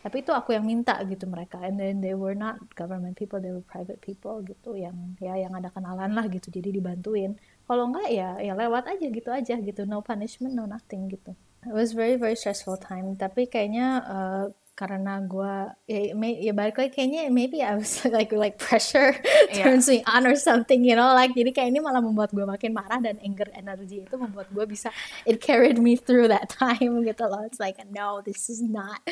tapi 0.08 0.24
itu 0.24 0.32
aku 0.32 0.56
yang 0.56 0.64
minta 0.64 0.96
gitu 1.04 1.28
mereka. 1.28 1.60
And 1.60 1.76
then 1.76 2.00
they 2.00 2.16
were 2.16 2.32
not 2.32 2.56
government 2.72 3.12
people 3.20 3.44
they 3.44 3.52
were 3.52 3.60
private 3.60 4.00
people 4.00 4.40
gitu 4.40 4.72
yang 4.72 4.96
ya 5.20 5.36
yang 5.36 5.52
ada 5.52 5.68
kenalan 5.68 6.16
lah 6.16 6.24
gitu. 6.32 6.48
Jadi 6.48 6.72
dibantuin. 6.72 7.36
Kalau 7.68 7.92
enggak 7.92 8.08
ya 8.08 8.40
ya 8.40 8.56
lewat 8.56 8.88
aja 8.88 9.04
gitu 9.04 9.28
aja 9.28 9.60
gitu. 9.60 9.84
No 9.84 10.00
punishment 10.00 10.56
no 10.56 10.64
nothing 10.64 11.12
gitu. 11.12 11.36
It 11.68 11.76
was 11.76 11.92
very 11.92 12.16
very 12.16 12.40
stressful 12.40 12.80
time. 12.80 13.20
Tapi 13.20 13.52
kayaknya 13.52 14.00
uh, 14.08 14.44
karena 14.78 15.18
gue 15.26 15.54
ya, 15.90 16.14
may, 16.14 16.38
ya 16.38 16.54
balik 16.54 16.78
lagi 16.78 16.94
kayaknya 16.94 17.26
maybe 17.34 17.58
I 17.58 17.74
was 17.74 17.98
like 18.14 18.30
like 18.30 18.62
pressure 18.62 19.18
yeah. 19.50 19.66
turns 19.66 19.90
me 19.90 20.06
on 20.06 20.22
or 20.22 20.38
something 20.38 20.86
you 20.86 20.94
know 20.94 21.10
like 21.18 21.34
jadi 21.34 21.50
kayak 21.50 21.74
ini 21.74 21.82
malah 21.82 21.98
membuat 21.98 22.30
gue 22.30 22.46
makin 22.46 22.70
marah 22.70 23.02
dan 23.02 23.18
anger 23.18 23.50
energy 23.58 24.06
itu 24.06 24.14
membuat 24.14 24.46
gue 24.54 24.62
bisa 24.70 24.94
it 25.26 25.42
carried 25.42 25.82
me 25.82 25.98
through 25.98 26.30
that 26.30 26.46
time 26.46 27.02
gitu 27.10 27.26
loh. 27.26 27.42
It's 27.42 27.58
like 27.58 27.82
no 27.90 28.22
this 28.22 28.46
is 28.46 28.62
not 28.62 29.02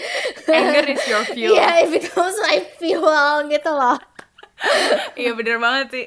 anger 0.46 0.86
is 0.86 1.02
your 1.10 1.26
fuel. 1.34 1.58
yeah 1.58 1.82
it 1.82 1.90
becomes 1.90 2.38
my 2.46 2.62
fuel 2.78 3.50
gitu 3.50 3.70
loh 3.74 3.98
iya 5.20 5.36
bener 5.36 5.60
banget 5.60 5.86
sih 5.92 6.06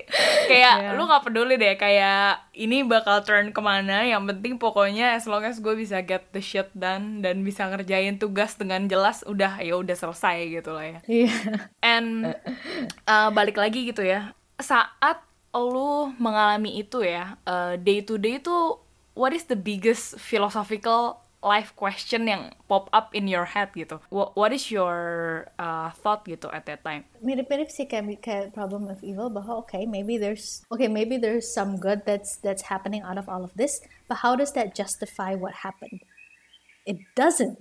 kayak 0.49 0.75
yeah. 0.81 0.93
lu 0.97 1.05
nggak 1.05 1.21
peduli 1.21 1.55
deh 1.55 1.77
kayak 1.77 2.41
ini 2.57 2.81
bakal 2.81 3.21
turn 3.21 3.53
ke 3.53 3.61
mana 3.61 4.01
yang 4.05 4.25
penting 4.25 4.57
pokoknya 4.57 5.13
as 5.13 5.29
long 5.29 5.45
as 5.45 5.61
gue 5.61 5.77
bisa 5.77 6.01
get 6.01 6.33
the 6.33 6.41
shit 6.41 6.69
done 6.73 7.21
dan 7.21 7.45
bisa 7.45 7.69
ngerjain 7.69 8.17
tugas 8.17 8.57
dengan 8.57 8.89
jelas 8.89 9.21
udah 9.29 9.61
ya 9.61 9.77
udah 9.77 9.93
selesai 9.93 10.49
gitu 10.49 10.73
lah 10.73 10.85
ya 10.85 10.99
yeah. 11.05 11.37
and 11.85 12.33
uh, 13.05 13.29
balik 13.29 13.57
lagi 13.57 13.85
gitu 13.85 14.01
ya 14.01 14.33
saat 14.57 15.21
lu 15.53 16.13
mengalami 16.21 16.81
itu 16.81 17.01
ya 17.01 17.37
uh, 17.45 17.77
day 17.77 18.01
to 18.01 18.17
day 18.17 18.37
itu 18.41 18.77
what 19.17 19.33
is 19.33 19.45
the 19.49 19.57
biggest 19.57 20.17
philosophical 20.17 21.21
life 21.39 21.71
question 21.79 22.27
yang 22.27 22.51
pop 22.67 22.91
up 22.91 23.15
in 23.15 23.27
your 23.27 23.47
head 23.47 23.71
gitu. 23.71 24.03
What, 24.11 24.35
what 24.35 24.51
is 24.51 24.67
your 24.67 25.47
uh, 25.55 25.91
thought 25.95 26.27
gitu 26.27 26.51
at 26.51 26.67
that 26.67 26.83
time? 26.83 27.07
Mirip-mirip 27.23 27.71
sih 27.71 27.87
kayak, 27.87 28.19
kayak 28.19 28.51
problem 28.51 28.91
of 28.91 28.99
evil 29.03 29.31
bahwa 29.31 29.63
okay 29.63 29.87
maybe 29.87 30.19
there's 30.19 30.67
okay 30.67 30.91
maybe 30.91 31.15
there's 31.15 31.47
some 31.47 31.79
good 31.79 32.03
that's 32.03 32.35
that's 32.43 32.67
happening 32.67 33.01
out 33.07 33.15
of 33.15 33.31
all 33.31 33.43
of 33.43 33.55
this, 33.55 33.79
but 34.11 34.19
how 34.19 34.35
does 34.35 34.51
that 34.53 34.75
justify 34.75 35.35
what 35.35 35.63
happened? 35.63 36.03
It 36.83 36.99
doesn't. 37.15 37.55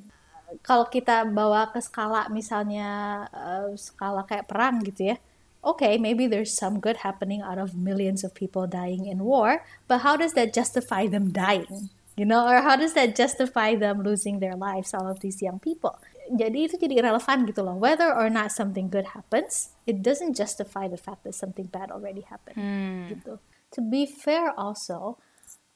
Kalau 0.64 0.88
kita 0.88 1.28
bawa 1.28 1.70
ke 1.70 1.78
skala 1.78 2.26
misalnya 2.32 3.28
uh, 3.30 3.76
skala 3.78 4.24
kayak 4.24 4.48
perang 4.48 4.80
gitu 4.82 5.14
ya, 5.14 5.16
okay, 5.62 6.00
maybe 6.00 6.26
there's 6.26 6.56
some 6.56 6.80
good 6.80 7.04
happening 7.04 7.44
out 7.44 7.60
of 7.60 7.76
millions 7.76 8.24
of 8.24 8.34
people 8.34 8.66
dying 8.66 9.06
in 9.06 9.22
war, 9.22 9.62
but 9.86 10.00
how 10.00 10.16
does 10.16 10.32
that 10.32 10.56
justify 10.56 11.06
them 11.06 11.30
dying? 11.30 11.92
You 12.18 12.26
know 12.26 12.44
or 12.44 12.60
how 12.60 12.74
does 12.74 12.92
that 12.98 13.14
justify 13.14 13.78
them 13.78 14.02
losing 14.02 14.42
their 14.42 14.58
lives 14.58 14.92
all 14.92 15.06
of 15.06 15.22
these 15.22 15.40
young 15.40 15.62
people? 15.62 15.96
Jadi 16.28 16.68
itu 16.68 16.76
jadi 16.76 17.00
relevan 17.00 17.48
gitu 17.48 17.64
loh. 17.64 17.78
Whether 17.78 18.12
or 18.12 18.28
not 18.28 18.52
something 18.52 18.92
good 18.92 19.16
happens 19.16 19.72
it 19.88 20.04
doesn't 20.04 20.36
justify 20.36 20.90
the 20.90 21.00
fact 21.00 21.24
that 21.24 21.32
something 21.32 21.70
bad 21.72 21.88
already 21.88 22.26
happened 22.26 22.58
hmm. 22.58 23.14
gitu. 23.14 23.40
To 23.78 23.80
be 23.80 24.04
fair 24.04 24.52
also 24.52 25.16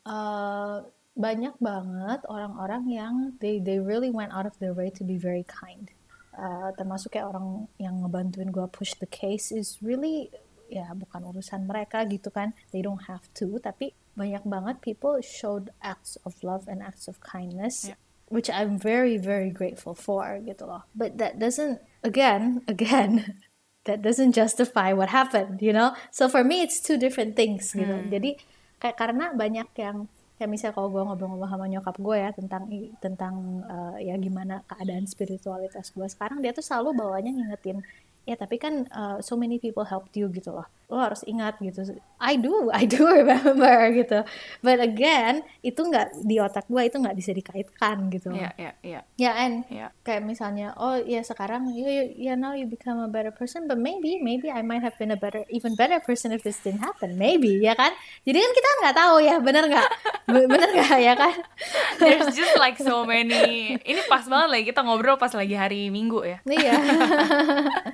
uh, 0.04 0.84
banyak 1.12 1.61
banget 1.61 2.25
orang-orang 2.28 2.88
yang 2.88 3.14
they 3.40 3.61
they 3.61 3.76
really 3.76 4.08
went 4.08 4.32
out 4.32 4.49
of 4.49 4.56
their 4.58 4.72
way 4.72 4.88
to 4.88 5.04
be 5.04 5.20
very 5.20 5.44
kind. 5.44 5.92
Uh, 6.32 6.72
termasuk 6.80 7.12
kayak 7.12 7.28
orang 7.28 7.68
yang 7.76 8.00
ngebantuin 8.00 8.49
gue 8.49 8.64
push 8.72 8.96
the 8.96 9.08
case 9.08 9.52
is 9.52 9.76
really 9.84 10.32
ya 10.72 10.88
bukan 10.96 11.20
urusan 11.28 11.68
mereka 11.68 12.08
gitu 12.08 12.32
kan. 12.32 12.56
They 12.72 12.80
don't 12.80 13.04
have 13.04 13.28
to 13.40 13.61
tapi 13.61 13.92
banyak 14.14 14.45
banget 14.45 14.76
people 14.85 15.19
showed 15.25 15.73
acts 15.81 16.21
of 16.26 16.37
love 16.45 16.69
and 16.69 16.85
acts 16.85 17.09
of 17.09 17.21
kindness 17.25 17.88
yeah. 17.88 17.99
which 18.28 18.52
I'm 18.52 18.76
very 18.76 19.16
very 19.16 19.49
grateful 19.49 19.97
for 19.97 20.40
gitu 20.45 20.69
loh 20.69 20.85
but 20.92 21.16
that 21.16 21.40
doesn't 21.40 21.81
again 22.04 22.61
again 22.73 23.40
that 23.88 24.04
doesn't 24.04 24.33
justify 24.37 24.92
what 24.92 25.11
happened 25.11 25.59
you 25.64 25.73
know 25.73 25.97
so 26.12 26.28
for 26.28 26.45
me 26.45 26.62
it's 26.62 26.78
two 26.78 27.00
different 27.00 27.35
things 27.35 27.73
gitu 27.73 27.90
hmm. 27.90 28.12
jadi 28.12 28.37
kayak 28.78 28.97
karena 28.99 29.31
banyak 29.33 29.69
yang 29.78 30.07
kayak 30.42 30.50
misalnya 30.50 30.75
kalau 30.75 30.90
gue 30.90 31.02
ngobrol-ngobrol 31.07 31.47
sama 31.47 31.71
nyokap 31.71 31.97
gue 32.02 32.16
ya 32.19 32.31
tentang 32.35 32.66
tentang 32.99 33.35
uh, 33.62 33.95
ya 34.02 34.19
gimana 34.19 34.66
keadaan 34.66 35.07
spiritualitas 35.07 35.95
gue 35.95 36.02
sekarang 36.11 36.42
dia 36.42 36.50
tuh 36.50 36.66
selalu 36.66 36.99
bawanya 36.99 37.31
ngingetin 37.31 37.78
ya 38.26 38.35
tapi 38.35 38.59
kan 38.59 38.87
uh, 38.90 39.23
so 39.23 39.38
many 39.38 39.62
people 39.62 39.87
helped 39.87 40.14
you 40.19 40.26
gitu 40.35 40.50
loh 40.50 40.66
lo 40.92 41.00
harus 41.00 41.25
ingat 41.25 41.56
gitu. 41.64 41.96
I 42.20 42.37
do 42.37 42.68
I 42.68 42.84
do 42.84 43.08
remember 43.08 43.88
gitu. 44.04 44.20
But 44.61 44.84
again 44.84 45.40
itu 45.64 45.80
nggak 45.80 46.20
di 46.20 46.37
otak 46.37 46.68
gue 46.68 46.84
itu 46.84 47.00
nggak 47.00 47.16
bisa 47.16 47.32
dikaitkan 47.32 48.12
gitu. 48.12 48.37
Ya 48.37 48.52
ya 48.61 48.76
ya 48.84 49.00
ya 49.16 49.32
and 49.40 49.64
yeah. 49.72 49.88
kayak 50.04 50.28
misalnya 50.28 50.76
oh 50.76 51.00
ya 51.00 51.25
sekarang 51.25 51.72
you, 51.72 51.88
you, 51.88 52.04
yeah 52.28 52.37
now 52.37 52.52
you 52.52 52.68
become 52.68 53.00
a 53.00 53.08
better 53.08 53.32
person 53.32 53.64
but 53.64 53.80
maybe 53.80 54.20
maybe 54.20 54.52
I 54.52 54.61
might 54.61 54.84
have 54.84 54.94
been 55.00 55.11
a 55.11 55.18
better 55.18 55.49
even 55.49 55.72
better 55.72 55.96
person 56.04 56.37
if 56.37 56.44
this 56.44 56.61
didn't 56.61 56.84
happen. 56.84 57.16
Maybe 57.16 57.56
ya 57.64 57.72
kan? 57.72 57.96
Jadi 58.28 58.37
kan 58.37 58.52
kita 58.52 58.68
nggak 58.84 58.96
tahu 59.00 59.16
ya 59.25 59.37
bener 59.40 59.64
nggak? 59.72 59.88
Bener 60.28 60.68
nggak 60.76 60.99
ya 61.00 61.14
kan? 61.16 61.34
There's 62.04 62.37
just 62.37 62.61
like 62.61 62.76
so 62.76 63.08
many 63.08 63.80
ini 63.80 64.00
pas 64.06 64.28
banget 64.28 64.49
lagi 64.52 64.64
kita 64.68 64.84
ngobrol 64.84 65.16
pas 65.16 65.32
lagi 65.32 65.56
hari 65.56 65.88
minggu 65.88 66.20
ya. 66.28 66.38
Iya. 66.44 66.75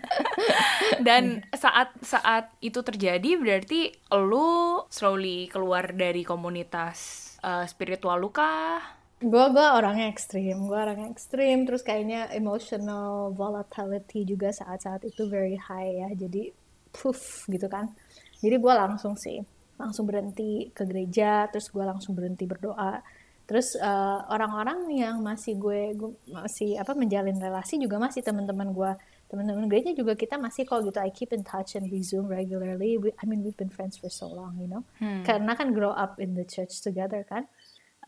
Dan 1.06 1.44
saat 1.54 1.94
saat 2.02 2.50
itu 2.58 2.80
terjadi 2.88 3.36
berarti 3.36 3.92
lu 4.16 4.80
slowly 4.88 5.52
keluar 5.52 5.92
dari 5.92 6.24
komunitas 6.24 7.28
uh, 7.44 7.68
spiritual 7.68 8.16
lu 8.16 8.32
kah? 8.32 8.80
Gue 9.20 9.44
gue 9.50 9.66
orangnya 9.66 10.08
ekstrim, 10.08 10.64
gue 10.64 10.78
orangnya 10.78 11.10
ekstrim, 11.10 11.66
terus 11.66 11.82
kayaknya 11.84 12.32
emotional 12.32 13.34
volatility 13.34 14.24
juga 14.24 14.54
saat-saat 14.54 15.04
itu 15.04 15.26
very 15.26 15.58
high 15.58 16.06
ya, 16.06 16.08
jadi 16.14 16.54
puff 16.94 17.44
gitu 17.50 17.66
kan. 17.66 17.92
Jadi 18.38 18.56
gue 18.56 18.72
langsung 18.72 19.18
sih, 19.18 19.42
langsung 19.74 20.06
berhenti 20.06 20.70
ke 20.70 20.86
gereja, 20.86 21.50
terus 21.50 21.68
gue 21.68 21.82
langsung 21.82 22.14
berhenti 22.14 22.46
berdoa. 22.46 23.02
Terus 23.48 23.74
uh, 23.80 24.22
orang-orang 24.30 24.86
yang 24.94 25.18
masih 25.18 25.58
gue, 25.58 25.98
gue 25.98 26.14
masih 26.30 26.78
apa 26.78 26.94
menjalin 26.94 27.42
relasi 27.42 27.74
juga 27.82 27.98
masih 27.98 28.22
teman-teman 28.22 28.70
gue 28.70 28.92
teman-teman 29.28 29.68
gereja 29.68 29.92
juga 29.92 30.16
kita 30.16 30.40
masih 30.40 30.64
kok 30.64 30.80
gitu 30.88 30.96
I 30.98 31.12
keep 31.12 31.36
in 31.36 31.44
touch 31.44 31.76
and 31.76 31.92
we 31.92 32.00
zoom 32.00 32.26
regularly 32.26 32.96
we, 32.96 33.12
I 33.20 33.24
mean 33.28 33.44
we've 33.44 33.56
been 33.56 33.72
friends 33.72 34.00
for 34.00 34.08
so 34.08 34.28
long 34.28 34.56
you 34.56 34.68
know 34.68 34.82
hmm. 34.98 35.22
karena 35.22 35.52
kan 35.52 35.76
grow 35.76 35.92
up 35.92 36.16
in 36.16 36.32
the 36.32 36.48
church 36.48 36.80
together 36.80 37.22
kan 37.28 37.44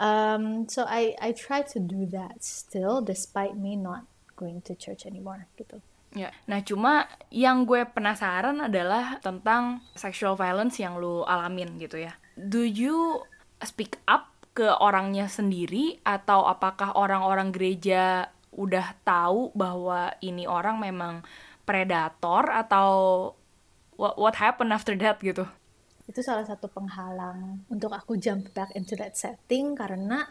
um, 0.01 0.65
so 0.67 0.89
I 0.89 1.15
I 1.21 1.37
try 1.37 1.61
to 1.77 1.79
do 1.79 2.09
that 2.17 2.41
still 2.41 3.05
despite 3.05 3.55
me 3.55 3.77
not 3.77 4.09
going 4.35 4.65
to 4.67 4.73
church 4.73 5.05
anymore 5.05 5.47
gitu 5.61 5.85
Ya, 6.11 6.35
nah 6.51 6.59
cuma 6.59 7.07
yang 7.31 7.63
gue 7.63 7.87
penasaran 7.87 8.59
adalah 8.59 9.23
tentang 9.23 9.79
sexual 9.95 10.35
violence 10.35 10.83
yang 10.83 10.99
lu 10.99 11.23
alamin 11.23 11.79
gitu 11.79 12.03
ya. 12.03 12.19
Do 12.35 12.67
you 12.67 13.23
speak 13.63 14.03
up 14.11 14.27
ke 14.51 14.67
orangnya 14.67 15.31
sendiri 15.31 16.03
atau 16.03 16.51
apakah 16.51 16.99
orang-orang 16.99 17.55
gereja 17.55 18.27
udah 18.61 18.93
tahu 19.01 19.49
bahwa 19.57 20.13
ini 20.21 20.45
orang 20.45 20.77
memang 20.77 21.25
predator 21.65 22.53
atau 22.53 22.89
what, 23.97 24.21
what 24.21 24.37
happened 24.37 24.77
after 24.77 24.93
that 25.01 25.17
gitu? 25.25 25.49
Itu 26.05 26.21
salah 26.21 26.45
satu 26.45 26.69
penghalang 26.69 27.65
untuk 27.73 27.97
aku 27.97 28.21
jump 28.21 28.53
back 28.53 28.77
into 28.77 28.93
that 29.01 29.17
setting 29.17 29.73
karena 29.73 30.29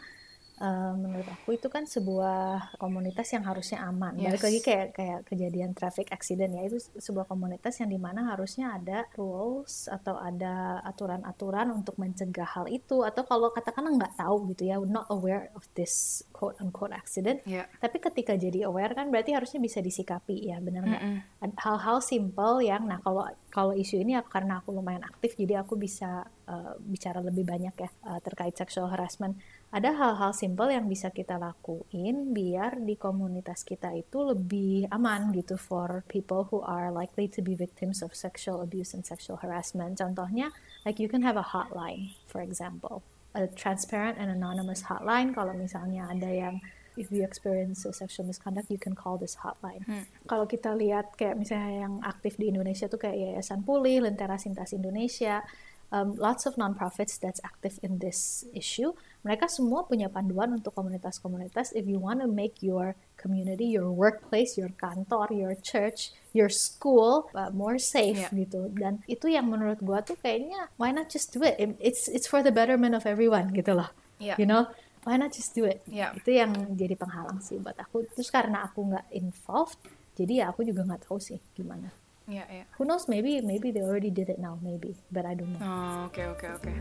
uh, 0.60 0.92
menurut 0.94 1.26
aku 1.26 1.56
itu 1.56 1.66
kan 1.72 1.88
sebuah 1.88 2.76
komunitas 2.76 3.32
yang 3.32 3.48
harusnya 3.48 3.82
aman. 3.88 4.14
Yes. 4.20 4.36
Balik 4.36 4.44
lagi 4.46 4.60
kayak 4.60 4.88
kayak 4.94 5.20
kejadian 5.26 5.70
traffic 5.72 6.12
accident 6.12 6.52
ya 6.54 6.62
itu 6.68 6.78
sebuah 7.00 7.26
komunitas 7.26 7.80
yang 7.80 7.90
di 7.90 7.98
mana 7.98 8.30
harusnya 8.30 8.76
ada 8.76 9.08
rules 9.16 9.88
atau 9.88 10.20
ada 10.20 10.84
aturan-aturan 10.84 11.72
untuk 11.72 11.96
mencegah 11.96 12.46
hal 12.46 12.68
itu 12.68 13.02
atau 13.02 13.24
kalau 13.24 13.50
katakanlah 13.50 13.96
nggak 13.96 14.14
tahu 14.20 14.52
gitu 14.54 14.68
ya 14.68 14.76
not 14.84 15.08
aware 15.08 15.48
of 15.56 15.64
this 15.74 16.22
quote 16.30 16.60
unquote 16.60 16.92
accident. 16.92 17.40
Yeah. 17.48 17.66
Tapi 17.80 17.98
ketika 17.98 18.36
jadi 18.36 18.68
aware 18.68 18.92
kan 18.92 19.08
berarti 19.08 19.32
harusnya 19.34 19.58
bisa 19.58 19.80
disikapi 19.80 20.52
ya 20.52 20.60
benar 20.60 20.84
nggak? 20.84 21.02
Mm 21.02 21.12
-mm. 21.16 21.50
Hal-hal 21.56 21.98
simple 22.04 22.60
yang 22.62 22.84
nah 22.84 23.00
kalau 23.00 23.24
kalau 23.50 23.72
isu 23.74 24.04
ini 24.04 24.14
ya 24.14 24.22
karena 24.22 24.60
aku 24.60 24.70
lumayan 24.76 25.02
aktif 25.02 25.34
jadi 25.34 25.64
aku 25.64 25.74
bisa 25.74 26.28
uh, 26.46 26.74
bicara 26.82 27.18
lebih 27.22 27.42
banyak 27.46 27.74
ya 27.74 27.90
uh, 28.06 28.20
terkait 28.22 28.54
sexual 28.54 28.90
harassment 28.90 29.38
ada 29.70 29.94
hal-hal 29.94 30.34
simpel 30.34 30.74
yang 30.74 30.90
bisa 30.90 31.14
kita 31.14 31.38
lakuin 31.38 32.34
biar 32.34 32.82
di 32.82 32.98
komunitas 32.98 33.62
kita 33.62 33.94
itu 33.94 34.18
lebih 34.18 34.90
aman 34.90 35.30
gitu 35.30 35.54
for 35.54 36.02
people 36.10 36.50
who 36.50 36.58
are 36.66 36.90
likely 36.90 37.30
to 37.30 37.38
be 37.38 37.54
victims 37.54 38.02
of 38.02 38.10
sexual 38.10 38.66
abuse 38.66 38.98
and 38.98 39.06
sexual 39.06 39.38
harassment. 39.38 39.94
Contohnya, 39.94 40.50
like 40.82 40.98
you 40.98 41.06
can 41.06 41.22
have 41.22 41.38
a 41.38 41.54
hotline, 41.54 42.18
for 42.26 42.42
example, 42.42 43.06
a 43.38 43.46
transparent 43.46 44.18
and 44.18 44.26
anonymous 44.26 44.90
hotline. 44.90 45.30
Kalau 45.30 45.54
misalnya 45.54 46.10
ada 46.10 46.26
yang 46.26 46.58
if 46.98 47.14
you 47.14 47.22
experience 47.22 47.86
a 47.86 47.94
sexual 47.94 48.26
misconduct, 48.26 48.66
you 48.74 48.80
can 48.82 48.98
call 48.98 49.14
this 49.14 49.38
hotline. 49.38 49.86
Hmm. 49.86 50.02
Kalau 50.26 50.50
kita 50.50 50.74
lihat 50.74 51.14
kayak 51.14 51.38
misalnya 51.38 51.86
yang 51.86 52.02
aktif 52.02 52.34
di 52.34 52.50
Indonesia 52.50 52.90
tuh 52.90 52.98
kayak 52.98 53.38
Yayasan 53.38 53.62
Pulih, 53.62 54.02
Lentera 54.02 54.34
Sintas 54.34 54.74
Indonesia, 54.74 55.46
um, 55.94 56.18
lots 56.18 56.42
of 56.42 56.58
non-profits 56.58 57.22
that's 57.22 57.38
active 57.46 57.78
in 57.86 58.02
this 58.02 58.42
issue 58.50 58.90
mereka 59.20 59.46
semua 59.52 59.84
punya 59.84 60.08
panduan 60.08 60.56
untuk 60.56 60.72
komunitas-komunitas 60.72 61.76
if 61.76 61.84
you 61.84 62.00
want 62.00 62.24
to 62.24 62.28
make 62.28 62.64
your 62.64 62.96
community, 63.20 63.68
your 63.68 63.92
workplace, 63.92 64.56
your 64.56 64.72
kantor, 64.80 65.28
your 65.28 65.52
church, 65.60 66.16
your 66.32 66.48
school 66.48 67.28
uh, 67.36 67.52
more 67.52 67.76
safe 67.76 68.16
yeah. 68.16 68.32
gitu. 68.32 68.72
Dan 68.72 69.04
itu 69.04 69.28
yang 69.28 69.52
menurut 69.52 69.78
gua 69.84 70.00
tuh 70.00 70.16
kayaknya 70.20 70.72
why 70.80 70.88
not 70.88 71.12
just 71.12 71.36
do 71.36 71.44
it? 71.44 71.60
It's 71.78 72.08
it's 72.08 72.24
for 72.24 72.40
the 72.40 72.52
betterment 72.52 72.96
of 72.96 73.04
everyone 73.04 73.52
gitu 73.52 73.76
loh. 73.76 73.92
Yeah. 74.16 74.40
You 74.40 74.48
know, 74.48 74.72
why 75.04 75.20
not 75.20 75.36
just 75.36 75.52
do 75.52 75.68
it? 75.68 75.84
Yeah. 75.84 76.16
Itu 76.16 76.32
yang 76.32 76.56
jadi 76.76 76.96
penghalang 76.96 77.44
sih 77.44 77.60
buat 77.60 77.76
aku. 77.76 78.08
Terus 78.16 78.32
karena 78.32 78.64
aku 78.64 78.88
nggak 78.88 79.12
involved, 79.12 79.80
jadi 80.16 80.44
ya 80.44 80.44
aku 80.48 80.64
juga 80.64 80.84
nggak 80.88 81.08
tahu 81.08 81.20
sih 81.20 81.40
gimana. 81.52 81.92
Yeah, 82.30 82.46
yeah. 82.46 82.66
Who 82.78 82.86
knows? 82.86 83.10
Maybe 83.10 83.42
maybe 83.42 83.74
they 83.74 83.82
already 83.82 84.08
did 84.08 84.30
it 84.30 84.38
now, 84.38 84.54
maybe, 84.62 84.94
but 85.10 85.26
I 85.26 85.34
don't 85.34 85.50
know. 85.58 85.62
Oh, 85.66 86.06
oke 86.06 86.22
oke 86.38 86.46
oke. 86.46 86.72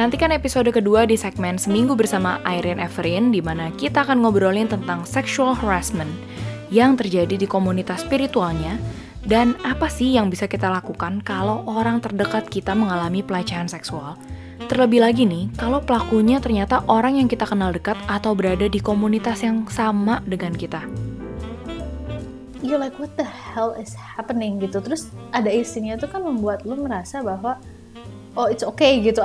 Nantikan 0.00 0.32
episode 0.32 0.72
kedua 0.72 1.04
di 1.04 1.12
segmen 1.12 1.60
Seminggu 1.60 1.92
bersama 1.92 2.40
Irene 2.48 2.88
Everin 2.88 3.28
di 3.28 3.44
mana 3.44 3.68
kita 3.68 4.00
akan 4.00 4.24
ngobrolin 4.24 4.64
tentang 4.64 5.04
sexual 5.04 5.52
harassment 5.52 6.08
yang 6.72 6.96
terjadi 6.96 7.36
di 7.36 7.44
komunitas 7.44 8.00
spiritualnya 8.08 8.80
dan 9.28 9.60
apa 9.60 9.92
sih 9.92 10.16
yang 10.16 10.32
bisa 10.32 10.48
kita 10.48 10.72
lakukan 10.72 11.20
kalau 11.20 11.68
orang 11.68 12.00
terdekat 12.00 12.48
kita 12.48 12.72
mengalami 12.72 13.20
pelecehan 13.20 13.68
seksual. 13.68 14.16
Terlebih 14.72 15.04
lagi 15.04 15.28
nih, 15.28 15.52
kalau 15.60 15.84
pelakunya 15.84 16.40
ternyata 16.40 16.80
orang 16.88 17.20
yang 17.20 17.28
kita 17.28 17.44
kenal 17.44 17.68
dekat 17.68 18.00
atau 18.08 18.32
berada 18.32 18.72
di 18.72 18.80
komunitas 18.80 19.44
yang 19.44 19.68
sama 19.68 20.24
dengan 20.24 20.56
kita. 20.56 20.80
You're 22.64 22.80
like 22.80 22.96
what 22.96 23.12
the 23.20 23.28
hell 23.28 23.76
is 23.76 23.92
happening 23.92 24.64
gitu. 24.64 24.80
Terus 24.80 25.12
ada 25.36 25.52
istrinya 25.52 26.00
tuh 26.00 26.08
kan 26.08 26.24
membuat 26.24 26.64
lu 26.64 26.88
merasa 26.88 27.20
bahwa 27.20 27.60
oh 28.40 28.48
it's 28.48 28.64
okay 28.64 29.04
gitu 29.04 29.20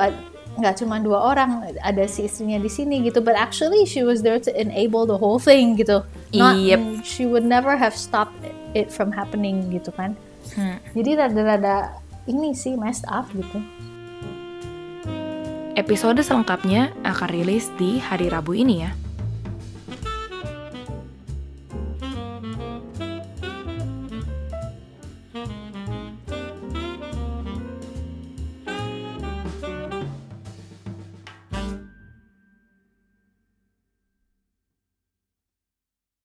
nggak 0.56 0.80
cuma 0.80 1.04
dua 1.04 1.36
orang 1.36 1.76
ada 1.84 2.08
si 2.08 2.28
istrinya 2.28 2.60
di 2.60 2.72
sini 2.72 3.04
gitu. 3.04 3.20
But 3.20 3.36
actually 3.36 3.84
she 3.88 4.04
was 4.04 4.24
there 4.24 4.40
to 4.40 4.52
enable 4.56 5.04
the 5.08 5.20
whole 5.20 5.40
thing 5.40 5.76
gitu. 5.76 6.04
Not 6.36 6.60
yep. 6.60 6.82
she 7.04 7.28
would 7.28 7.44
never 7.44 7.76
have 7.76 7.96
stopped 7.96 8.36
it 8.76 8.92
from 8.92 9.12
happening 9.12 9.72
gitu 9.72 9.92
kan. 9.96 10.16
Hmm. 10.54 10.78
jadi 10.94 11.26
rada-rada 11.26 11.98
ini 12.30 12.54
sih 12.54 12.78
messed 12.78 13.10
up 13.10 13.26
gitu. 13.34 13.60
Episode 15.76 16.24
selengkapnya 16.24 16.96
akan 17.04 17.28
rilis 17.34 17.68
di 17.76 18.00
hari 18.00 18.32
Rabu 18.32 18.56
ini 18.56 18.86
ya 18.88 18.96